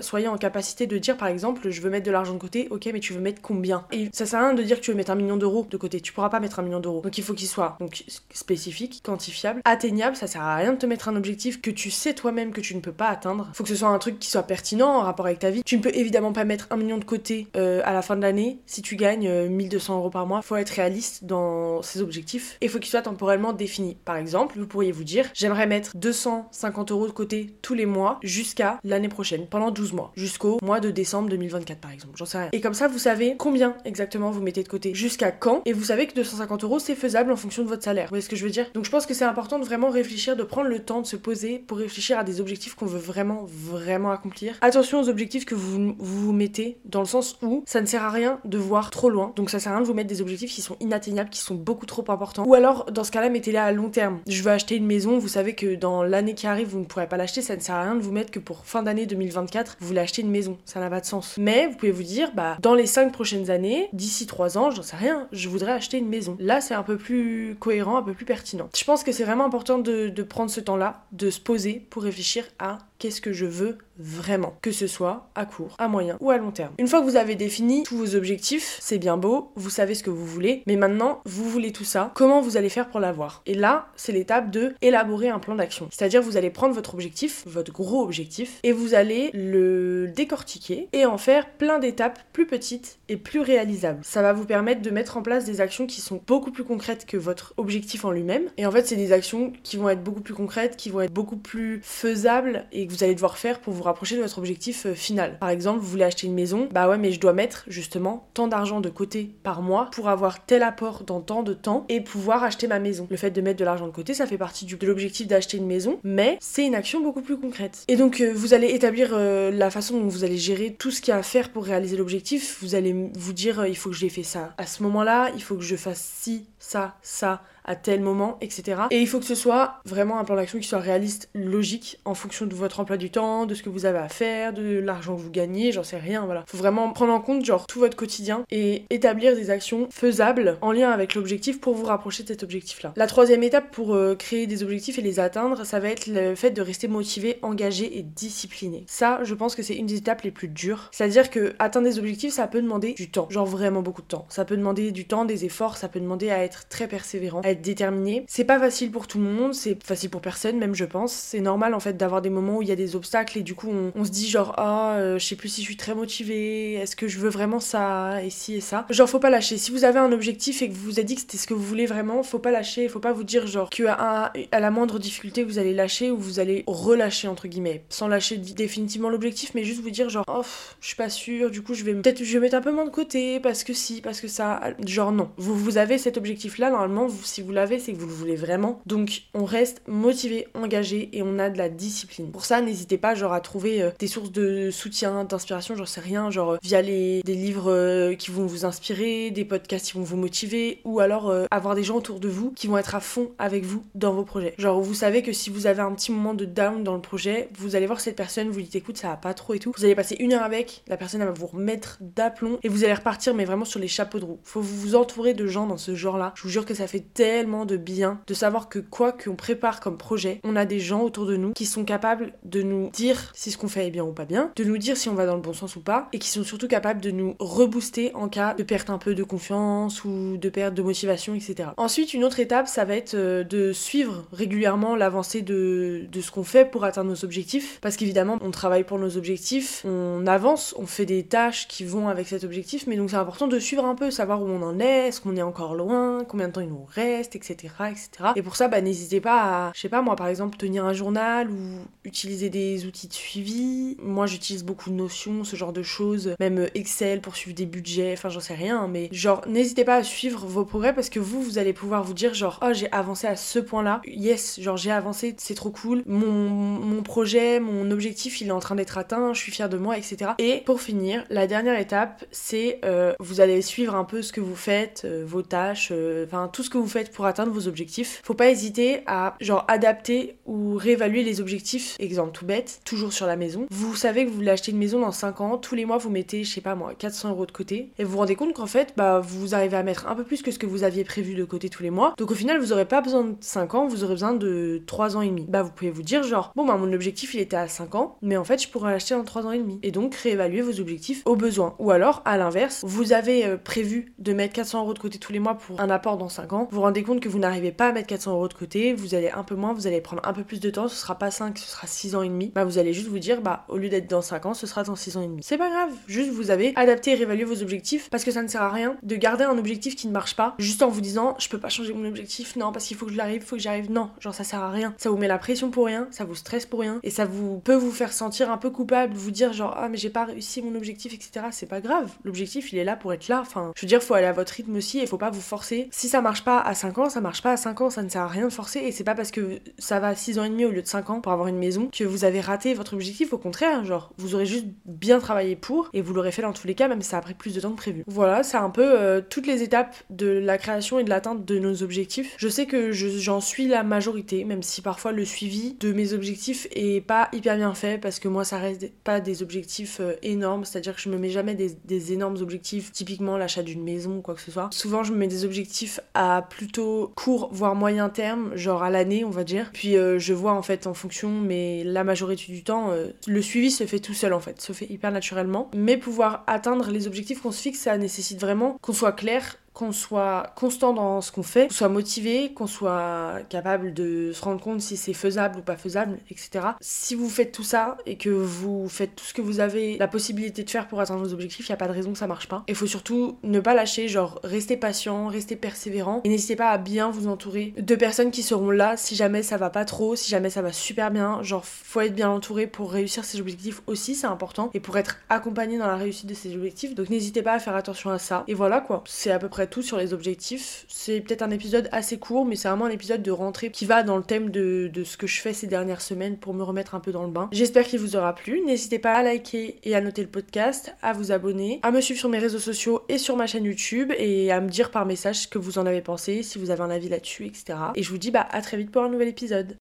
soyez 0.00 0.28
en 0.28 0.36
capacité 0.36 0.86
de 0.86 0.98
dire 0.98 1.16
par 1.16 1.28
exemple, 1.28 1.70
je 1.70 1.80
veux 1.80 1.90
mettre 1.90 2.06
de 2.06 2.10
l'argent 2.10 2.34
de 2.34 2.38
côté, 2.38 2.68
ok, 2.70 2.88
mais 2.92 3.00
tu 3.00 3.12
veux 3.12 3.20
mettre 3.20 3.42
combien? 3.42 3.86
Et 3.92 4.08
ça 4.12 4.26
sert 4.26 4.40
à 4.40 4.48
rien 4.48 4.54
de 4.54 4.62
dire 4.62 4.76
que 4.76 4.84
tu 4.84 4.90
veux 4.90 4.96
mettre 4.96 5.10
un 5.10 5.16
million 5.16 5.36
d'euros 5.36 5.66
de 5.68 5.76
côté. 5.76 6.00
Tu 6.00 6.12
pourras 6.12 6.28
pas 6.28 6.40
mettre 6.40 6.58
un 6.58 6.62
million 6.62 6.80
d'euros. 6.80 6.91
Donc 7.00 7.18
il 7.18 7.24
faut 7.24 7.34
qu'il 7.34 7.48
soit 7.48 7.76
donc 7.80 8.04
spécifique, 8.32 9.00
quantifiable, 9.02 9.60
atteignable. 9.64 10.16
Ça 10.16 10.26
sert 10.26 10.42
à 10.42 10.56
rien 10.56 10.72
de 10.72 10.78
te 10.78 10.86
mettre 10.86 11.08
un 11.08 11.16
objectif 11.16 11.60
que 11.60 11.70
tu 11.70 11.90
sais 11.90 12.14
toi-même 12.14 12.52
que 12.52 12.60
tu 12.60 12.74
ne 12.74 12.80
peux 12.80 12.92
pas 12.92 13.08
atteindre. 13.08 13.50
Faut 13.54 13.62
que 13.62 13.68
ce 13.68 13.76
soit 13.76 13.88
un 13.88 13.98
truc 13.98 14.18
qui 14.18 14.30
soit 14.30 14.42
pertinent 14.42 14.88
en 14.88 15.00
rapport 15.00 15.26
avec 15.26 15.38
ta 15.38 15.50
vie. 15.50 15.62
Tu 15.64 15.76
ne 15.76 15.82
peux 15.82 15.94
évidemment 15.94 16.32
pas 16.32 16.44
mettre 16.44 16.66
un 16.70 16.76
million 16.76 16.98
de 16.98 17.04
côté 17.04 17.48
euh, 17.56 17.80
à 17.84 17.92
la 17.92 18.02
fin 18.02 18.16
de 18.16 18.22
l'année 18.22 18.58
si 18.66 18.82
tu 18.82 18.96
gagnes 18.96 19.48
1200 19.48 19.94
euh, 19.94 19.96
euros 19.98 20.10
par 20.10 20.26
mois. 20.26 20.42
Faut 20.42 20.56
être 20.56 20.70
réaliste 20.70 21.24
dans 21.24 21.82
ses 21.82 22.02
objectifs 22.02 22.56
et 22.60 22.68
faut 22.68 22.78
qu'il 22.78 22.90
soit 22.90 23.02
temporellement 23.02 23.52
défini. 23.52 23.96
Par 24.04 24.16
exemple, 24.16 24.58
vous 24.58 24.66
pourriez 24.66 24.92
vous 24.92 25.04
dire 25.04 25.30
j'aimerais 25.34 25.66
mettre 25.66 25.96
250 25.96 26.90
euros 26.90 27.06
de 27.06 27.12
côté 27.12 27.56
tous 27.62 27.74
les 27.74 27.86
mois 27.86 28.18
jusqu'à 28.22 28.78
l'année 28.84 29.08
prochaine, 29.08 29.46
pendant 29.46 29.70
12 29.70 29.92
mois, 29.92 30.12
jusqu'au 30.16 30.58
mois 30.62 30.80
de 30.80 30.90
décembre 30.90 31.28
2024 31.28 31.78
par 31.78 31.90
exemple. 31.90 32.14
J'en 32.16 32.24
sais 32.24 32.38
rien. 32.38 32.48
Et 32.52 32.60
comme 32.60 32.74
ça, 32.74 32.88
vous 32.88 32.98
savez 32.98 33.36
combien 33.38 33.76
exactement 33.84 34.30
vous 34.30 34.40
mettez 34.40 34.62
de 34.62 34.68
côté, 34.68 34.94
jusqu'à 34.94 35.30
quand, 35.30 35.62
et 35.64 35.72
vous 35.72 35.84
savez 35.84 36.06
que 36.06 36.14
250 36.14 36.64
euros 36.64 36.71
c'est 36.78 36.94
faisable 36.94 37.32
en 37.32 37.36
fonction 37.36 37.62
de 37.62 37.68
votre 37.68 37.82
salaire. 37.82 38.06
Vous 38.06 38.10
voyez 38.10 38.22
ce 38.22 38.28
que 38.28 38.36
je 38.36 38.44
veux 38.44 38.50
dire? 38.50 38.66
Donc 38.74 38.84
je 38.84 38.90
pense 38.90 39.06
que 39.06 39.14
c'est 39.14 39.24
important 39.24 39.58
de 39.58 39.64
vraiment 39.64 39.90
réfléchir, 39.90 40.36
de 40.36 40.42
prendre 40.42 40.68
le 40.68 40.80
temps 40.80 41.00
de 41.00 41.06
se 41.06 41.16
poser 41.16 41.58
pour 41.58 41.78
réfléchir 41.78 42.18
à 42.18 42.24
des 42.24 42.40
objectifs 42.40 42.74
qu'on 42.74 42.86
veut 42.86 42.98
vraiment, 42.98 43.44
vraiment 43.46 44.10
accomplir. 44.10 44.56
Attention 44.60 45.00
aux 45.00 45.08
objectifs 45.08 45.44
que 45.44 45.54
vous 45.54 45.94
vous 45.98 46.32
mettez, 46.32 46.78
dans 46.84 47.00
le 47.00 47.06
sens 47.06 47.38
où 47.42 47.62
ça 47.66 47.80
ne 47.80 47.86
sert 47.86 48.02
à 48.02 48.10
rien 48.10 48.40
de 48.44 48.58
voir 48.58 48.90
trop 48.90 49.10
loin. 49.10 49.32
Donc 49.36 49.50
ça 49.50 49.58
sert 49.58 49.72
à 49.72 49.76
rien 49.76 49.82
de 49.82 49.86
vous 49.86 49.94
mettre 49.94 50.08
des 50.08 50.20
objectifs 50.20 50.52
qui 50.52 50.62
sont 50.62 50.76
inatteignables, 50.80 51.30
qui 51.30 51.40
sont 51.40 51.54
beaucoup 51.54 51.86
trop 51.86 52.04
importants. 52.08 52.44
Ou 52.46 52.54
alors, 52.54 52.90
dans 52.90 53.04
ce 53.04 53.10
cas-là, 53.10 53.28
mettez-les 53.28 53.58
à 53.58 53.72
long 53.72 53.90
terme. 53.90 54.20
Je 54.26 54.42
veux 54.42 54.50
acheter 54.50 54.76
une 54.76 54.86
maison, 54.86 55.18
vous 55.18 55.28
savez 55.28 55.54
que 55.54 55.74
dans 55.74 56.02
l'année 56.02 56.34
qui 56.34 56.46
arrive, 56.46 56.68
vous 56.68 56.80
ne 56.80 56.84
pourrez 56.84 57.08
pas 57.08 57.16
l'acheter, 57.16 57.42
ça 57.42 57.56
ne 57.56 57.60
sert 57.60 57.74
à 57.74 57.82
rien 57.82 57.94
de 57.94 58.00
vous 58.00 58.12
mettre 58.12 58.30
que 58.30 58.38
pour 58.38 58.64
fin 58.64 58.82
d'année 58.82 59.06
2024, 59.06 59.76
vous 59.80 59.86
voulez 59.86 60.00
acheter 60.00 60.22
une 60.22 60.30
maison. 60.30 60.58
Ça 60.64 60.80
n'a 60.80 60.90
pas 60.90 61.00
de 61.00 61.06
sens. 61.06 61.36
Mais 61.38 61.66
vous 61.66 61.76
pouvez 61.76 61.92
vous 61.92 62.02
dire, 62.02 62.32
bah, 62.34 62.56
dans 62.60 62.74
les 62.74 62.86
5 62.86 63.12
prochaines 63.12 63.50
années, 63.50 63.88
d'ici 63.92 64.26
3 64.26 64.58
ans, 64.58 64.70
j'en 64.70 64.82
sais 64.82 64.96
rien, 64.96 65.28
je 65.32 65.48
voudrais 65.48 65.72
acheter 65.72 65.98
une 65.98 66.08
maison. 66.08 66.36
Là, 66.38 66.60
c'est 66.62 66.74
un 66.74 66.82
peu 66.82 66.96
plus 66.96 67.56
cohérent, 67.60 67.98
un 67.98 68.02
peu 68.02 68.14
plus 68.14 68.24
pertinent. 68.24 68.70
Je 68.74 68.84
pense 68.84 69.04
que 69.04 69.12
c'est 69.12 69.24
vraiment 69.24 69.44
important 69.44 69.78
de, 69.78 70.22
prendre 70.22 70.50
ce 70.50 70.60
temps-là, 70.60 71.04
de 71.12 71.30
se 71.30 71.40
poser 71.40 71.86
pour 71.90 72.04
réfléchir 72.04 72.44
à 72.58 72.78
qu'est-ce 72.98 73.20
que 73.20 73.32
je 73.32 73.44
veux 73.44 73.78
vraiment, 73.98 74.56
que 74.62 74.72
ce 74.72 74.86
soit 74.86 75.28
à 75.34 75.44
court, 75.44 75.76
à 75.78 75.88
moyen 75.88 76.16
ou 76.20 76.30
à 76.30 76.38
long 76.38 76.50
terme. 76.50 76.72
Une 76.78 76.88
fois 76.88 77.00
que 77.00 77.06
vous 77.06 77.16
avez 77.16 77.34
défini 77.34 77.82
tous 77.84 77.96
vos 77.96 78.14
objectifs, 78.14 78.78
c'est 78.80 78.98
bien 78.98 79.16
beau, 79.16 79.52
vous 79.56 79.70
savez 79.70 79.94
ce 79.94 80.02
que 80.02 80.10
vous 80.10 80.26
voulez, 80.26 80.62
mais 80.66 80.76
maintenant, 80.76 81.20
vous 81.24 81.48
voulez 81.48 81.72
tout 81.72 81.84
ça, 81.84 82.10
comment 82.14 82.40
vous 82.40 82.56
allez 82.56 82.68
faire 82.68 82.88
pour 82.88 83.00
l'avoir? 83.00 83.42
Et 83.46 83.54
là, 83.54 83.88
c'est 83.96 84.12
l'étape 84.12 84.50
de 84.50 84.74
élaborer 84.80 85.28
un 85.28 85.38
plan 85.38 85.54
d'action. 85.54 85.88
C'est-à-dire, 85.90 86.22
vous 86.22 86.36
allez 86.36 86.50
prendre 86.50 86.74
votre 86.74 86.94
objectif, 86.94 87.44
votre 87.46 87.72
gros 87.72 88.02
objectif, 88.02 88.58
et 88.62 88.72
vous 88.72 88.94
allez 88.94 89.30
le 89.34 90.08
décortiquer 90.08 90.88
et 90.92 91.06
en 91.06 91.18
faire 91.18 91.50
plein 91.50 91.78
d'étapes 91.78 92.20
plus 92.32 92.46
petites 92.46 92.98
et 93.08 93.16
plus 93.16 93.40
réalisables. 93.40 94.00
Ça 94.02 94.22
va 94.22 94.32
vous 94.32 94.44
permettre 94.44 94.82
de 94.82 94.90
mettre 94.90 95.16
en 95.16 95.22
place 95.22 95.44
des 95.44 95.60
actions 95.60 95.86
qui 95.86 96.00
sont 96.00 96.22
beaucoup 96.26 96.50
plus 96.50 96.64
concrètes 96.64 97.06
que 97.06 97.16
votre 97.16 97.54
objectif 97.56 98.04
en 98.04 98.10
lui-même. 98.10 98.44
Et 98.56 98.66
en 98.66 98.70
fait, 98.70 98.86
c'est 98.86 98.96
des 98.96 99.12
actions 99.12 99.52
qui 99.62 99.76
vont 99.76 99.88
être 99.88 100.02
beaucoup 100.02 100.20
plus 100.20 100.34
concrètes, 100.34 100.76
qui 100.76 100.90
vont 100.90 101.00
être 101.00 101.12
beaucoup 101.12 101.36
plus 101.36 101.80
faisables 101.82 102.64
et 102.72 102.86
vous 102.86 103.04
allez 103.04 103.14
devoir 103.14 103.38
faire 103.38 103.60
pour 103.60 103.72
vous 103.72 103.81
rapprocher 103.82 104.16
de 104.16 104.22
votre 104.22 104.38
objectif 104.38 104.86
euh, 104.86 104.94
final. 104.94 105.38
Par 105.38 105.50
exemple, 105.50 105.80
vous 105.80 105.86
voulez 105.86 106.04
acheter 106.04 106.26
une 106.26 106.34
maison, 106.34 106.68
bah 106.72 106.88
ouais, 106.88 106.98
mais 106.98 107.12
je 107.12 107.20
dois 107.20 107.32
mettre 107.32 107.64
justement 107.68 108.28
tant 108.34 108.48
d'argent 108.48 108.80
de 108.80 108.88
côté 108.88 109.30
par 109.42 109.62
mois 109.62 109.90
pour 109.92 110.08
avoir 110.08 110.44
tel 110.44 110.62
apport 110.62 111.04
dans 111.04 111.20
tant 111.20 111.42
de 111.42 111.54
temps 111.54 111.84
et 111.88 112.00
pouvoir 112.00 112.42
acheter 112.44 112.66
ma 112.66 112.78
maison. 112.78 113.06
Le 113.10 113.16
fait 113.16 113.30
de 113.30 113.40
mettre 113.40 113.58
de 113.58 113.64
l'argent 113.64 113.86
de 113.86 113.92
côté, 113.92 114.14
ça 114.14 114.26
fait 114.26 114.38
partie 114.38 114.66
de 114.66 114.86
l'objectif 114.86 115.26
d'acheter 115.26 115.56
une 115.58 115.66
maison, 115.66 115.98
mais 116.04 116.38
c'est 116.40 116.64
une 116.64 116.74
action 116.74 117.00
beaucoup 117.02 117.22
plus 117.22 117.36
concrète. 117.36 117.84
Et 117.88 117.96
donc, 117.96 118.20
euh, 118.20 118.32
vous 118.34 118.54
allez 118.54 118.68
établir 118.68 119.10
euh, 119.12 119.50
la 119.50 119.70
façon 119.70 119.98
dont 119.98 120.08
vous 120.08 120.24
allez 120.24 120.38
gérer 120.38 120.74
tout 120.78 120.90
ce 120.90 121.00
qu'il 121.00 121.12
y 121.12 121.14
a 121.14 121.18
à 121.18 121.22
faire 121.22 121.50
pour 121.50 121.64
réaliser 121.64 121.96
l'objectif. 121.96 122.58
Vous 122.62 122.74
allez 122.74 122.94
vous 123.14 123.32
dire, 123.32 123.66
il 123.66 123.76
faut 123.76 123.90
que 123.90 123.96
je 123.96 124.02
l'ai 124.02 124.08
fait 124.08 124.22
ça 124.22 124.54
à 124.58 124.66
ce 124.66 124.82
moment-là, 124.82 125.30
il 125.34 125.42
faut 125.42 125.56
que 125.56 125.62
je 125.62 125.76
fasse 125.76 126.00
ci, 126.00 126.46
ça, 126.58 126.96
ça, 127.02 127.42
à 127.64 127.76
tel 127.76 128.00
moment, 128.00 128.38
etc. 128.40 128.82
Et 128.90 129.00
il 129.00 129.06
faut 129.06 129.18
que 129.18 129.24
ce 129.24 129.34
soit 129.34 129.80
vraiment 129.84 130.18
un 130.18 130.24
plan 130.24 130.36
d'action 130.36 130.58
qui 130.58 130.66
soit 130.66 130.78
réaliste, 130.78 131.28
logique, 131.34 131.98
en 132.04 132.14
fonction 132.14 132.46
de 132.46 132.54
votre 132.54 132.80
emploi 132.80 132.96
du 132.96 133.10
temps, 133.10 133.46
de 133.46 133.54
ce 133.54 133.62
que 133.62 133.68
vous 133.68 133.86
avez 133.86 133.98
à 133.98 134.08
faire, 134.08 134.52
de 134.52 134.78
l'argent 134.78 135.16
que 135.16 135.20
vous 135.20 135.30
gagnez, 135.30 135.72
j'en 135.72 135.82
sais 135.82 135.98
rien, 135.98 136.24
voilà. 136.24 136.44
Faut 136.46 136.56
vraiment 136.56 136.92
prendre 136.92 137.12
en 137.12 137.20
compte, 137.20 137.44
genre, 137.44 137.66
tout 137.66 137.78
votre 137.78 137.96
quotidien 137.96 138.44
et 138.50 138.84
établir 138.90 139.34
des 139.34 139.50
actions 139.50 139.88
faisables 139.90 140.58
en 140.60 140.72
lien 140.72 140.90
avec 140.90 141.14
l'objectif 141.14 141.60
pour 141.60 141.74
vous 141.74 141.84
rapprocher 141.84 142.22
de 142.22 142.28
cet 142.28 142.42
objectif-là. 142.42 142.92
La 142.96 143.06
troisième 143.06 143.42
étape 143.42 143.70
pour 143.70 143.94
euh, 143.94 144.14
créer 144.14 144.46
des 144.46 144.62
objectifs 144.62 144.98
et 144.98 145.02
les 145.02 145.20
atteindre, 145.20 145.64
ça 145.64 145.80
va 145.80 145.88
être 145.88 146.06
le 146.06 146.34
fait 146.34 146.50
de 146.50 146.62
rester 146.62 146.88
motivé, 146.88 147.38
engagé 147.42 147.98
et 147.98 148.02
discipliné. 148.02 148.84
Ça, 148.88 149.20
je 149.22 149.34
pense 149.34 149.54
que 149.54 149.62
c'est 149.62 149.74
une 149.74 149.86
des 149.86 149.96
étapes 149.96 150.22
les 150.22 150.30
plus 150.30 150.48
dures. 150.48 150.88
C'est-à-dire 150.92 151.30
que 151.30 151.54
atteindre 151.58 151.86
des 151.88 151.98
objectifs, 151.98 152.32
ça 152.32 152.46
peut 152.46 152.62
demander 152.62 152.94
du 152.94 153.10
temps, 153.10 153.28
genre 153.30 153.46
vraiment 153.46 153.82
beaucoup 153.82 154.02
de 154.02 154.06
temps. 154.06 154.26
Ça 154.28 154.44
peut 154.44 154.56
demander 154.56 154.92
du 154.92 155.06
temps, 155.06 155.24
des 155.24 155.44
efforts, 155.44 155.76
ça 155.76 155.88
peut 155.88 156.00
demander 156.00 156.30
à 156.30 156.42
être 156.42 156.68
très 156.68 156.88
persévérant, 156.88 157.42
déterminé. 157.54 158.24
C'est 158.28 158.44
pas 158.44 158.58
facile 158.58 158.90
pour 158.90 159.06
tout 159.06 159.18
le 159.18 159.24
monde, 159.24 159.54
c'est 159.54 159.82
facile 159.82 160.10
pour 160.10 160.20
personne, 160.20 160.58
même 160.58 160.74
je 160.74 160.84
pense. 160.84 161.12
C'est 161.12 161.40
normal 161.40 161.74
en 161.74 161.80
fait 161.80 161.96
d'avoir 161.96 162.22
des 162.22 162.30
moments 162.30 162.58
où 162.58 162.62
il 162.62 162.68
y 162.68 162.72
a 162.72 162.76
des 162.76 162.96
obstacles 162.96 163.38
et 163.38 163.42
du 163.42 163.54
coup 163.54 163.70
on, 163.94 164.04
se 164.04 164.10
dit 164.10 164.28
genre 164.28 164.54
ah 164.56 164.94
euh, 164.96 165.18
je 165.18 165.24
sais 165.24 165.36
plus 165.36 165.48
si 165.48 165.62
je 165.62 165.66
suis 165.66 165.76
très 165.76 165.94
motivée, 165.94 166.74
est-ce 166.74 166.96
que 166.96 167.08
je 167.08 167.18
veux 167.18 167.28
vraiment 167.28 167.60
ça 167.60 168.22
et 168.22 168.30
ci 168.30 168.54
et 168.54 168.60
ça. 168.60 168.86
Genre 168.90 169.08
faut 169.08 169.18
pas 169.18 169.30
lâcher. 169.30 169.58
Si 169.58 169.70
vous 169.70 169.84
avez 169.84 169.98
un 169.98 170.12
objectif 170.12 170.62
et 170.62 170.68
que 170.68 170.74
vous 170.74 170.84
vous 170.84 171.00
êtes 171.00 171.06
dit 171.06 171.14
que 171.14 171.20
c'était 171.22 171.38
ce 171.38 171.46
que 171.46 171.54
vous 171.54 171.62
voulez 171.62 171.86
vraiment, 171.86 172.22
faut 172.22 172.38
pas 172.38 172.50
lâcher, 172.50 172.88
faut 172.88 173.00
pas 173.00 173.12
vous 173.12 173.24
dire 173.24 173.46
genre 173.46 173.70
que 173.70 173.84
à, 173.86 174.32
la 174.52 174.70
moindre 174.70 174.98
difficulté 174.98 175.44
vous 175.44 175.58
allez 175.58 175.72
lâcher 175.72 176.10
ou 176.10 176.18
vous 176.18 176.40
allez 176.40 176.64
relâcher 176.66 177.28
entre 177.28 177.48
guillemets, 177.48 177.82
sans 177.88 178.08
lâcher 178.08 178.36
définitivement 178.36 179.08
l'objectif, 179.08 179.52
mais 179.54 179.64
juste 179.64 179.82
vous 179.82 179.90
dire 179.90 180.08
genre 180.08 180.24
oh 180.28 180.42
je 180.80 180.86
suis 180.86 180.96
pas 180.96 181.08
sûre, 181.08 181.50
du 181.50 181.62
coup 181.62 181.74
je 181.74 181.84
vais 181.84 181.94
peut-être 181.94 182.22
je 182.22 182.32
vais 182.32 182.40
mettre 182.40 182.56
un 182.56 182.60
peu 182.60 182.72
moins 182.72 182.84
de 182.84 182.90
côté 182.90 183.40
parce 183.40 183.64
que 183.64 183.72
si, 183.72 184.00
parce 184.00 184.20
que 184.20 184.28
ça, 184.28 184.60
genre 184.86 185.12
non. 185.12 185.30
Vous 185.36 185.56
vous 185.56 185.78
avez 185.78 185.98
cet 185.98 186.16
objectif 186.16 186.58
là 186.58 186.70
normalement 186.70 187.08
si 187.22 187.41
vous 187.42 187.52
l'avez, 187.52 187.78
c'est 187.78 187.92
que 187.92 187.98
vous 187.98 188.06
le 188.06 188.12
voulez 188.12 188.36
vraiment. 188.36 188.80
Donc 188.86 189.22
on 189.34 189.44
reste 189.44 189.82
motivé, 189.86 190.48
engagé 190.54 191.10
et 191.12 191.22
on 191.22 191.38
a 191.38 191.50
de 191.50 191.58
la 191.58 191.68
discipline. 191.68 192.30
Pour 192.30 192.44
ça, 192.44 192.60
n'hésitez 192.60 192.98
pas 192.98 193.14
genre 193.14 193.32
à 193.32 193.40
trouver 193.40 193.82
euh, 193.82 193.90
des 193.98 194.06
sources 194.06 194.32
de 194.32 194.70
soutien, 194.70 195.24
d'inspiration, 195.24 195.76
j'en 195.76 195.86
sais 195.86 196.00
rien, 196.00 196.30
genre 196.30 196.52
euh, 196.52 196.58
via 196.62 196.82
les 196.82 197.22
des 197.22 197.34
livres 197.34 197.70
euh, 197.70 198.14
qui 198.14 198.30
vont 198.30 198.46
vous 198.46 198.64
inspirer, 198.64 199.30
des 199.30 199.44
podcasts 199.44 199.86
qui 199.86 199.92
vont 199.94 200.02
vous 200.02 200.16
motiver 200.16 200.80
ou 200.84 201.00
alors 201.00 201.32
avoir 201.50 201.74
des 201.74 201.82
gens 201.82 201.96
autour 201.96 202.20
de 202.20 202.28
vous 202.28 202.52
qui 202.52 202.66
vont 202.66 202.78
être 202.78 202.94
à 202.94 203.00
fond 203.00 203.32
avec 203.38 203.64
vous 203.64 203.84
dans 203.94 204.12
vos 204.12 204.24
projets. 204.24 204.54
Genre 204.58 204.80
vous 204.80 204.94
savez 204.94 205.22
que 205.22 205.32
si 205.32 205.50
vous 205.50 205.66
avez 205.66 205.82
un 205.82 205.92
petit 205.92 206.12
moment 206.12 206.34
de 206.34 206.44
down 206.44 206.82
dans 206.82 206.94
le 206.94 207.00
projet, 207.00 207.48
vous 207.54 207.76
allez 207.76 207.86
voir 207.86 208.00
cette 208.00 208.16
personne, 208.16 208.48
vous 208.50 208.60
dites 208.60 208.76
écoute, 208.76 208.96
ça 208.96 209.08
va 209.08 209.16
pas 209.16 209.34
trop 209.34 209.54
et 209.54 209.58
tout. 209.58 209.72
Vous 209.76 209.84
allez 209.84 209.94
passer 209.94 210.16
une 210.18 210.32
heure 210.32 210.42
avec, 210.42 210.82
la 210.88 210.96
personne 210.96 211.20
elle 211.20 211.28
va 211.28 211.32
vous 211.32 211.46
remettre 211.46 211.98
d'aplomb 212.00 212.58
et 212.62 212.68
vous 212.68 212.84
allez 212.84 212.94
repartir 212.94 213.34
mais 213.34 213.44
vraiment 213.44 213.64
sur 213.64 213.80
les 213.80 213.88
chapeaux 213.88 214.18
de 214.18 214.24
roue. 214.24 214.40
Faut 214.42 214.60
vous 214.60 214.94
entourer 214.94 215.34
de 215.34 215.46
gens 215.46 215.66
dans 215.66 215.76
ce 215.76 215.94
genre-là. 215.94 216.32
Je 216.36 216.42
vous 216.42 216.48
jure 216.48 216.66
que 216.66 216.74
ça 216.74 216.86
fait 216.86 217.04
tellement 217.14 217.31
de 217.32 217.76
bien 217.76 218.20
de 218.26 218.34
savoir 218.34 218.68
que 218.68 218.78
quoi 218.78 219.12
qu'on 219.12 219.36
prépare 219.36 219.80
comme 219.80 219.96
projet, 219.96 220.40
on 220.44 220.54
a 220.54 220.64
des 220.64 220.80
gens 220.80 221.02
autour 221.02 221.26
de 221.26 221.36
nous 221.36 221.52
qui 221.52 221.64
sont 221.64 221.84
capables 221.84 222.34
de 222.44 222.62
nous 222.62 222.90
dire 222.90 223.32
si 223.34 223.50
ce 223.50 223.58
qu'on 223.58 223.68
fait 223.68 223.86
est 223.86 223.90
bien 223.90 224.04
ou 224.04 224.12
pas 224.12 224.24
bien, 224.24 224.50
de 224.54 224.64
nous 224.64 224.78
dire 224.78 224.96
si 224.96 225.08
on 225.08 225.14
va 225.14 225.26
dans 225.26 225.34
le 225.34 225.40
bon 225.40 225.52
sens 225.52 225.76
ou 225.76 225.80
pas, 225.80 226.08
et 226.12 226.18
qui 226.18 226.28
sont 226.28 226.44
surtout 226.44 226.68
capables 226.68 227.00
de 227.00 227.10
nous 227.10 227.34
rebooster 227.38 228.12
en 228.14 228.28
cas 228.28 228.54
de 228.54 228.62
perte 228.62 228.90
un 228.90 228.98
peu 228.98 229.14
de 229.14 229.22
confiance 229.22 230.04
ou 230.04 230.36
de 230.36 230.48
perte 230.50 230.74
de 230.74 230.82
motivation, 230.82 231.34
etc. 231.34 231.70
Ensuite, 231.76 232.14
une 232.14 232.24
autre 232.24 232.40
étape, 232.40 232.68
ça 232.68 232.84
va 232.84 232.96
être 232.96 233.14
euh, 233.14 233.44
de 233.44 233.72
suivre 233.72 234.24
régulièrement 234.32 234.94
l'avancée 234.94 235.42
de, 235.42 236.06
de 236.10 236.20
ce 236.20 236.30
qu'on 236.30 236.44
fait 236.44 236.70
pour 236.70 236.84
atteindre 236.84 237.10
nos 237.10 237.24
objectifs, 237.24 237.78
parce 237.80 237.96
qu'évidemment, 237.96 238.38
on 238.42 238.50
travaille 238.50 238.84
pour 238.84 238.98
nos 238.98 239.16
objectifs, 239.16 239.84
on 239.84 240.26
avance, 240.26 240.74
on 240.78 240.86
fait 240.86 241.06
des 241.06 241.24
tâches 241.24 241.68
qui 241.68 241.84
vont 241.84 242.08
avec 242.08 242.28
cet 242.28 242.44
objectif, 242.44 242.86
mais 242.86 242.96
donc 242.96 243.10
c'est 243.10 243.16
important 243.16 243.48
de 243.48 243.58
suivre 243.58 243.84
un 243.84 243.94
peu, 243.94 244.10
savoir 244.10 244.42
où 244.42 244.46
on 244.46 244.62
en 244.62 244.80
est, 244.80 245.08
est-ce 245.08 245.20
qu'on 245.20 245.36
est 245.36 245.42
encore 245.42 245.74
loin, 245.74 246.24
combien 246.28 246.48
de 246.48 246.52
temps 246.52 246.60
il 246.60 246.68
nous 246.68 246.86
reste, 246.94 247.21
etc. 247.34 247.74
etc. 247.90 248.08
Et 248.36 248.42
pour 248.42 248.56
ça, 248.56 248.68
bah, 248.68 248.80
n'hésitez 248.80 249.20
pas 249.20 249.68
à, 249.68 249.72
je 249.74 249.80
sais 249.80 249.88
pas 249.88 250.02
moi, 250.02 250.16
par 250.16 250.28
exemple, 250.28 250.56
tenir 250.56 250.84
un 250.84 250.92
journal 250.92 251.50
ou 251.50 251.78
utiliser 252.04 252.50
des 252.50 252.86
outils 252.86 253.08
de 253.08 253.12
suivi. 253.12 253.96
Moi, 254.02 254.26
j'utilise 254.26 254.64
beaucoup 254.64 254.90
de 254.90 254.94
notions, 254.94 255.44
ce 255.44 255.56
genre 255.56 255.72
de 255.72 255.82
choses, 255.82 256.34
même 256.40 256.68
Excel 256.74 257.20
pour 257.20 257.36
suivre 257.36 257.56
des 257.56 257.66
budgets, 257.66 258.12
enfin, 258.12 258.28
j'en 258.28 258.40
sais 258.40 258.54
rien, 258.54 258.88
mais 258.88 259.08
genre, 259.12 259.42
n'hésitez 259.46 259.84
pas 259.84 259.96
à 259.96 260.02
suivre 260.02 260.46
vos 260.46 260.64
progrès 260.64 260.94
parce 260.94 261.08
que 261.08 261.20
vous, 261.20 261.42
vous 261.42 261.58
allez 261.58 261.72
pouvoir 261.72 262.02
vous 262.04 262.14
dire, 262.14 262.34
genre, 262.34 262.60
oh, 262.62 262.72
j'ai 262.72 262.90
avancé 262.92 263.26
à 263.26 263.36
ce 263.36 263.58
point-là, 263.58 264.00
yes, 264.06 264.60
genre, 264.60 264.76
j'ai 264.76 264.90
avancé, 264.90 265.34
c'est 265.38 265.54
trop 265.54 265.70
cool, 265.70 266.02
mon, 266.06 267.02
projet, 267.02 267.60
mon 267.60 267.90
objectif, 267.90 268.40
il 268.40 268.48
est 268.48 268.52
en 268.52 268.60
train 268.60 268.74
d'être 268.74 268.96
atteint, 268.98 269.32
je 269.34 269.40
suis 269.40 269.52
fière 269.52 269.68
de 269.68 269.76
moi, 269.76 269.98
etc. 269.98 270.32
Et 270.38 270.62
pour 270.64 270.80
finir, 270.80 271.24
la 271.30 271.46
dernière 271.46 271.78
étape, 271.78 272.24
c'est 272.30 272.80
euh, 272.84 273.12
vous 273.18 273.40
allez 273.40 273.60
suivre 273.62 273.94
un 273.94 274.04
peu 274.04 274.22
ce 274.22 274.32
que 274.32 274.40
vous 274.40 274.56
faites, 274.56 275.02
euh, 275.04 275.24
vos 275.26 275.42
tâches, 275.42 275.88
euh, 275.90 276.24
enfin, 276.26 276.48
tout 276.52 276.62
ce 276.62 276.70
que 276.70 276.78
vous 276.78 276.88
faites 276.88 277.11
pour 277.12 277.26
atteindre 277.26 277.52
vos 277.52 277.68
objectifs. 277.68 278.20
Faut 278.24 278.34
pas 278.34 278.50
hésiter 278.50 279.02
à 279.06 279.34
genre 279.40 279.64
adapter 279.68 280.36
ou 280.46 280.76
réévaluer 280.76 281.22
les 281.22 281.40
objectifs. 281.40 281.96
Exemple 281.98 282.32
tout 282.32 282.46
bête, 282.46 282.80
toujours 282.84 283.12
sur 283.12 283.26
la 283.26 283.36
maison. 283.36 283.66
Vous 283.70 283.94
savez 283.94 284.24
que 284.24 284.30
vous 284.30 284.36
voulez 284.36 284.50
acheter 284.50 284.72
une 284.72 284.78
maison 284.78 285.00
dans 285.00 285.12
5 285.12 285.40
ans, 285.40 285.58
tous 285.58 285.74
les 285.74 285.84
mois 285.84 285.98
vous 285.98 286.10
mettez, 286.10 286.44
je 286.44 286.52
sais 286.52 286.60
pas 286.60 286.74
moi, 286.74 286.94
400 286.94 287.30
euros 287.30 287.46
de 287.46 287.52
côté 287.52 287.90
et 287.98 288.04
vous 288.04 288.12
vous 288.12 288.18
rendez 288.18 288.36
compte 288.36 288.54
qu'en 288.54 288.66
fait, 288.66 288.94
bah 288.96 289.20
vous 289.20 289.54
arrivez 289.54 289.76
à 289.76 289.82
mettre 289.82 290.06
un 290.08 290.14
peu 290.14 290.24
plus 290.24 290.42
que 290.42 290.50
ce 290.50 290.58
que 290.58 290.66
vous 290.66 290.84
aviez 290.84 291.04
prévu 291.04 291.34
de 291.34 291.44
côté 291.44 291.68
tous 291.68 291.82
les 291.82 291.90
mois. 291.90 292.14
Donc 292.18 292.30
au 292.30 292.34
final, 292.34 292.58
vous 292.58 292.72
aurez 292.72 292.86
pas 292.86 293.00
besoin 293.00 293.24
de 293.24 293.34
5 293.40 293.74
ans, 293.74 293.86
vous 293.86 294.04
aurez 294.04 294.14
besoin 294.14 294.32
de 294.32 294.82
3 294.86 295.16
ans 295.16 295.22
et 295.22 295.28
demi. 295.28 295.46
Bah 295.48 295.62
vous 295.62 295.70
pouvez 295.70 295.90
vous 295.90 296.02
dire 296.02 296.22
genre, 296.22 296.52
bon 296.56 296.66
bah 296.66 296.76
mon 296.76 296.92
objectif 296.92 297.34
il 297.34 297.40
était 297.40 297.56
à 297.56 297.68
5 297.68 297.94
ans, 297.94 298.16
mais 298.22 298.36
en 298.36 298.44
fait 298.44 298.62
je 298.62 298.68
pourrais 298.68 298.92
l'acheter 298.92 299.14
dans 299.14 299.24
3 299.24 299.46
ans 299.46 299.52
et 299.52 299.58
demi. 299.58 299.78
Et 299.82 299.90
donc 299.90 300.14
réévaluer 300.14 300.62
vos 300.62 300.80
objectifs 300.80 301.22
au 301.24 301.36
besoin. 301.36 301.74
Ou 301.78 301.90
alors, 301.90 302.22
à 302.24 302.36
l'inverse, 302.36 302.82
vous 302.84 303.12
avez 303.12 303.46
euh, 303.46 303.56
prévu 303.56 304.12
de 304.18 304.32
mettre 304.32 304.54
400 304.54 304.82
euros 304.82 304.94
de 304.94 304.98
côté 304.98 305.18
tous 305.18 305.32
les 305.32 305.38
mois 305.38 305.54
pour 305.54 305.80
un 305.80 305.90
apport 305.90 306.16
dans 306.16 306.28
5 306.28 306.52
ans, 306.52 306.68
vous 306.70 306.76
vous 306.76 306.86
compte 307.02 307.20
que 307.20 307.28
vous 307.28 307.38
n'arrivez 307.38 307.72
pas 307.72 307.88
à 307.88 307.92
mettre 307.92 308.08
400 308.08 308.32
euros 308.32 308.48
de 308.48 308.54
côté, 308.54 308.92
vous 308.92 309.14
allez 309.14 309.30
un 309.30 309.42
peu 309.42 309.54
moins, 309.54 309.72
vous 309.72 309.86
allez 309.86 310.00
prendre 310.00 310.22
un 310.26 310.32
peu 310.32 310.44
plus 310.44 310.60
de 310.60 310.70
temps, 310.70 310.88
ce 310.88 310.96
sera 310.96 311.18
pas 311.18 311.30
5, 311.30 311.58
ce 311.58 311.68
sera 311.68 311.86
6 311.86 312.14
ans 312.14 312.22
et 312.22 312.28
demi. 312.28 312.52
Bah 312.54 312.64
vous 312.64 312.78
allez 312.78 312.92
juste 312.92 313.08
vous 313.08 313.18
dire, 313.18 313.40
bah 313.40 313.64
au 313.68 313.78
lieu 313.78 313.88
d'être 313.88 314.08
dans 314.08 314.22
5 314.22 314.46
ans, 314.46 314.54
ce 314.54 314.66
sera 314.66 314.82
dans 314.82 314.96
6 314.96 315.16
ans 315.16 315.22
et 315.22 315.26
demi. 315.26 315.42
C'est 315.42 315.58
pas 315.58 315.70
grave, 315.70 315.90
juste 316.06 316.30
vous 316.30 316.50
avez 316.50 316.72
adapté 316.76 317.12
et 317.12 317.14
réévalué 317.14 317.44
vos 317.44 317.62
objectifs 317.62 318.08
parce 318.10 318.24
que 318.24 318.30
ça 318.30 318.42
ne 318.42 318.48
sert 318.48 318.62
à 318.62 318.70
rien 318.70 318.96
de 319.02 319.16
garder 319.16 319.44
un 319.44 319.58
objectif 319.58 319.96
qui 319.96 320.06
ne 320.06 320.12
marche 320.12 320.36
pas 320.36 320.54
juste 320.58 320.82
en 320.82 320.88
vous 320.88 321.00
disant, 321.00 321.34
je 321.38 321.48
peux 321.48 321.58
pas 321.58 321.68
changer 321.68 321.92
mon 321.92 322.06
objectif, 322.06 322.56
non, 322.56 322.72
parce 322.72 322.86
qu'il 322.86 322.96
faut 322.96 323.06
que 323.06 323.12
je 323.12 323.16
l'arrive, 323.16 323.42
faut 323.42 323.56
que 323.56 323.62
j'arrive, 323.62 323.90
non, 323.90 324.10
genre 324.20 324.34
ça 324.34 324.44
sert 324.44 324.60
à 324.60 324.70
rien. 324.70 324.94
Ça 324.98 325.10
vous 325.10 325.16
met 325.16 325.28
la 325.28 325.38
pression 325.38 325.70
pour 325.70 325.86
rien, 325.86 326.08
ça 326.10 326.24
vous 326.24 326.34
stresse 326.34 326.66
pour 326.66 326.80
rien 326.80 327.00
et 327.02 327.10
ça 327.10 327.24
vous 327.24 327.58
peut 327.60 327.74
vous 327.74 327.92
faire 327.92 328.12
sentir 328.12 328.50
un 328.50 328.58
peu 328.58 328.70
coupable, 328.70 329.14
vous 329.14 329.30
dire 329.30 329.52
genre, 329.52 329.74
ah 329.76 329.88
mais 329.88 329.96
j'ai 329.96 330.10
pas 330.10 330.24
réussi 330.24 330.62
mon 330.62 330.74
objectif, 330.74 331.14
etc. 331.14 331.46
C'est 331.50 331.66
pas 331.66 331.80
grave, 331.80 332.10
l'objectif 332.24 332.72
il 332.72 332.78
est 332.78 332.84
là 332.84 332.96
pour 332.96 333.12
être 333.12 333.28
là, 333.28 333.40
enfin, 333.40 333.72
je 333.76 333.82
veux 333.82 333.88
dire, 333.88 334.02
faut 334.02 334.14
aller 334.14 334.26
à 334.26 334.32
votre 334.32 334.52
rythme 334.52 334.76
aussi 334.76 334.98
et 334.98 335.06
faut 335.06 335.18
pas 335.18 335.30
vous 335.30 335.40
forcer. 335.40 335.88
Si 335.90 336.08
ça 336.08 336.20
marche 336.20 336.44
pas 336.44 336.60
à 336.60 336.74
5 336.74 336.91
ans, 336.98 337.08
ça 337.08 337.20
marche 337.20 337.42
pas 337.42 337.52
à 337.52 337.56
5 337.56 337.80
ans, 337.80 337.90
ça 337.90 338.02
ne 338.02 338.08
sert 338.08 338.22
à 338.22 338.28
rien 338.28 338.46
de 338.46 338.52
forcer 338.52 338.80
et 338.80 338.92
c'est 338.92 339.04
pas 339.04 339.14
parce 339.14 339.30
que 339.30 339.60
ça 339.78 340.00
va 340.00 340.08
à 340.08 340.14
6 340.14 340.38
ans 340.38 340.44
et 340.44 340.50
demi 340.50 340.64
au 340.64 340.70
lieu 340.70 340.82
de 340.82 340.86
5 340.86 341.10
ans 341.10 341.20
pour 341.20 341.32
avoir 341.32 341.48
une 341.48 341.58
maison 341.58 341.88
que 341.92 342.04
vous 342.04 342.24
avez 342.24 342.40
raté 342.40 342.74
votre 342.74 342.94
objectif, 342.94 343.32
au 343.32 343.38
contraire, 343.38 343.84
genre 343.84 344.12
vous 344.18 344.34
aurez 344.34 344.46
juste 344.46 344.66
bien 344.86 345.18
travaillé 345.18 345.56
pour 345.56 345.90
et 345.92 346.02
vous 346.02 346.12
l'aurez 346.14 346.32
fait 346.32 346.42
dans 346.42 346.52
tous 346.52 346.66
les 346.66 346.74
cas, 346.74 346.88
même 346.88 347.02
si 347.02 347.10
ça 347.10 347.18
a 347.18 347.20
pris 347.20 347.34
plus 347.34 347.54
de 347.54 347.60
temps 347.60 347.72
que 347.72 347.76
prévu. 347.76 348.04
Voilà, 348.06 348.42
c'est 348.42 348.56
un 348.56 348.70
peu 348.70 348.84
euh, 348.84 349.20
toutes 349.28 349.46
les 349.46 349.62
étapes 349.62 349.96
de 350.10 350.26
la 350.26 350.58
création 350.58 350.98
et 350.98 351.04
de 351.04 351.10
l'atteinte 351.10 351.44
de 351.44 351.58
nos 351.58 351.82
objectifs. 351.82 352.34
Je 352.36 352.48
sais 352.48 352.66
que 352.66 352.92
j'en 352.92 353.40
suis 353.40 353.66
la 353.66 353.82
majorité, 353.82 354.44
même 354.44 354.62
si 354.62 354.82
parfois 354.82 355.12
le 355.12 355.24
suivi 355.24 355.74
de 355.74 355.92
mes 355.92 356.12
objectifs 356.12 356.66
est 356.72 357.00
pas 357.00 357.28
hyper 357.32 357.56
bien 357.56 357.74
fait 357.74 357.98
parce 357.98 358.18
que 358.18 358.28
moi 358.28 358.44
ça 358.44 358.58
reste 358.58 358.92
pas 359.04 359.20
des 359.20 359.42
objectifs 359.42 359.98
euh, 360.00 360.14
énormes, 360.22 360.64
c'est-à-dire 360.64 360.94
que 360.94 361.00
je 361.00 361.08
me 361.08 361.18
mets 361.18 361.30
jamais 361.30 361.54
des 361.54 362.12
énormes 362.12 362.36
objectifs, 362.36 362.92
typiquement 362.92 363.36
l'achat 363.36 363.62
d'une 363.62 363.82
maison 363.82 364.18
ou 364.18 364.20
quoi 364.20 364.34
que 364.34 364.40
ce 364.40 364.50
soit. 364.50 364.68
Souvent 364.72 365.04
je 365.04 365.12
me 365.12 365.18
mets 365.18 365.28
des 365.28 365.44
objectifs 365.44 366.00
à 366.14 366.42
plutôt 366.42 366.81
court 367.14 367.48
voire 367.52 367.74
moyen 367.74 368.08
terme, 368.08 368.56
genre 368.56 368.82
à 368.82 368.90
l'année 368.90 369.24
on 369.24 369.30
va 369.30 369.44
dire. 369.44 369.70
Puis 369.72 369.96
euh, 369.96 370.18
je 370.18 370.34
vois 370.34 370.52
en 370.52 370.62
fait 370.62 370.86
en 370.86 370.94
fonction, 370.94 371.30
mais 371.30 371.84
la 371.84 372.04
majorité 372.04 372.52
du 372.52 372.62
temps, 372.64 372.90
euh, 372.90 373.08
le 373.26 373.42
suivi 373.42 373.70
se 373.70 373.84
fait 373.84 373.98
tout 373.98 374.14
seul 374.14 374.32
en 374.32 374.40
fait, 374.40 374.60
se 374.60 374.72
fait 374.72 374.86
hyper 374.90 375.10
naturellement. 375.12 375.70
Mais 375.74 375.96
pouvoir 375.96 376.44
atteindre 376.46 376.90
les 376.90 377.06
objectifs 377.06 377.42
qu'on 377.42 377.52
se 377.52 377.62
fixe, 377.62 377.80
ça 377.80 377.96
nécessite 377.98 378.40
vraiment 378.40 378.76
qu'on 378.80 378.92
soit 378.92 379.12
clair 379.12 379.56
qu'on 379.74 379.92
soit 379.92 380.52
constant 380.56 380.92
dans 380.92 381.20
ce 381.20 381.32
qu'on 381.32 381.42
fait, 381.42 381.68
qu'on 381.68 381.74
soit 381.74 381.88
motivé, 381.88 382.52
qu'on 382.52 382.66
soit 382.66 383.38
capable 383.48 383.94
de 383.94 384.32
se 384.32 384.42
rendre 384.42 384.60
compte 384.60 384.80
si 384.80 384.96
c'est 384.96 385.14
faisable 385.14 385.60
ou 385.60 385.62
pas 385.62 385.76
faisable, 385.76 386.18
etc. 386.30 386.66
Si 386.80 387.14
vous 387.14 387.28
faites 387.28 387.52
tout 387.52 387.62
ça 387.62 387.96
et 388.06 388.16
que 388.16 388.28
vous 388.28 388.88
faites 388.88 389.16
tout 389.16 389.24
ce 389.24 389.34
que 389.34 389.42
vous 389.42 389.60
avez 389.60 389.96
la 389.98 390.08
possibilité 390.08 390.62
de 390.64 390.70
faire 390.70 390.88
pour 390.88 391.00
atteindre 391.00 391.24
vos 391.24 391.32
objectifs, 391.32 391.68
il 391.68 391.72
n'y 391.72 391.74
a 391.74 391.78
pas 391.78 391.88
de 391.88 391.92
raison 391.92 392.12
que 392.12 392.18
ça 392.18 392.26
marche 392.26 392.48
pas. 392.48 392.64
Il 392.68 392.74
faut 392.74 392.86
surtout 392.86 393.38
ne 393.42 393.60
pas 393.60 393.74
lâcher, 393.74 394.08
genre 394.08 394.40
rester 394.44 394.76
patient, 394.76 395.28
rester 395.28 395.56
persévérant 395.56 396.20
et 396.24 396.28
n'hésitez 396.28 396.56
pas 396.56 396.70
à 396.70 396.78
bien 396.78 397.10
vous 397.10 397.28
entourer 397.28 397.74
de 397.78 397.94
personnes 397.94 398.30
qui 398.30 398.42
seront 398.42 398.70
là 398.70 398.96
si 398.96 399.14
jamais 399.14 399.42
ça 399.42 399.56
va 399.56 399.70
pas 399.70 399.84
trop, 399.84 400.16
si 400.16 400.30
jamais 400.30 400.50
ça 400.50 400.62
va 400.62 400.72
super 400.72 401.10
bien. 401.10 401.42
Genre, 401.42 401.64
faut 401.64 402.00
être 402.00 402.14
bien 402.14 402.30
entouré 402.30 402.66
pour 402.66 402.92
réussir 402.92 403.24
ses 403.24 403.40
objectifs 403.40 403.82
aussi, 403.86 404.14
c'est 404.14 404.26
important, 404.26 404.70
et 404.74 404.80
pour 404.80 404.96
être 404.98 405.18
accompagné 405.28 405.78
dans 405.78 405.86
la 405.86 405.96
réussite 405.96 406.26
de 406.26 406.34
ses 406.34 406.54
objectifs. 406.54 406.94
Donc 406.94 407.10
n'hésitez 407.10 407.42
pas 407.42 407.54
à 407.54 407.58
faire 407.58 407.76
attention 407.76 408.10
à 408.10 408.18
ça. 408.18 408.44
Et 408.48 408.54
voilà 408.54 408.80
quoi, 408.80 409.02
c'est 409.06 409.30
à 409.30 409.38
peu 409.38 409.48
tout 409.66 409.82
sur 409.82 409.96
les 409.96 410.12
objectifs. 410.12 410.84
C'est 410.88 411.20
peut-être 411.20 411.42
un 411.42 411.50
épisode 411.50 411.88
assez 411.92 412.18
court, 412.18 412.44
mais 412.44 412.56
c'est 412.56 412.68
vraiment 412.68 412.86
un 412.86 412.90
épisode 412.90 413.22
de 413.22 413.30
rentrée 413.30 413.70
qui 413.70 413.86
va 413.86 414.02
dans 414.02 414.16
le 414.16 414.22
thème 414.22 414.50
de, 414.50 414.90
de 414.92 415.04
ce 415.04 415.16
que 415.16 415.26
je 415.26 415.40
fais 415.40 415.52
ces 415.52 415.66
dernières 415.66 416.00
semaines 416.00 416.36
pour 416.36 416.54
me 416.54 416.62
remettre 416.62 416.94
un 416.94 417.00
peu 417.00 417.12
dans 417.12 417.24
le 417.24 417.30
bain. 417.30 417.48
J'espère 417.52 417.84
qu'il 417.84 418.00
vous 418.00 418.16
aura 418.16 418.34
plu. 418.34 418.60
N'hésitez 418.64 418.98
pas 418.98 419.14
à 419.14 419.22
liker 419.22 419.78
et 419.84 419.94
à 419.94 420.00
noter 420.00 420.22
le 420.22 420.28
podcast, 420.28 420.94
à 421.02 421.12
vous 421.12 421.32
abonner, 421.32 421.80
à 421.82 421.90
me 421.90 422.00
suivre 422.00 422.20
sur 422.20 422.28
mes 422.28 422.38
réseaux 422.38 422.58
sociaux 422.58 423.02
et 423.08 423.18
sur 423.18 423.36
ma 423.36 423.46
chaîne 423.46 423.64
YouTube 423.64 424.12
et 424.16 424.50
à 424.52 424.60
me 424.60 424.68
dire 424.68 424.90
par 424.90 425.06
message 425.06 425.40
ce 425.40 425.48
que 425.48 425.58
vous 425.58 425.78
en 425.78 425.86
avez 425.86 426.00
pensé, 426.00 426.42
si 426.42 426.58
vous 426.58 426.70
avez 426.70 426.82
un 426.82 426.90
avis 426.90 427.08
là-dessus, 427.08 427.46
etc. 427.46 427.74
Et 427.94 428.02
je 428.02 428.10
vous 428.10 428.18
dis 428.18 428.30
bah 428.30 428.46
à 428.50 428.60
très 428.60 428.76
vite 428.76 428.90
pour 428.90 429.02
un 429.02 429.08
nouvel 429.08 429.28
épisode. 429.28 429.76